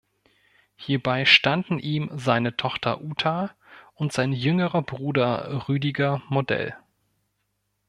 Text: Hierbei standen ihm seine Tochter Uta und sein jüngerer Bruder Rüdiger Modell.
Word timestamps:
Hierbei 0.77 1.25
standen 1.25 1.77
ihm 1.77 2.09
seine 2.15 2.57
Tochter 2.57 3.01
Uta 3.01 3.51
und 3.93 4.11
sein 4.11 4.33
jüngerer 4.33 4.81
Bruder 4.81 5.67
Rüdiger 5.69 6.23
Modell. 6.27 6.75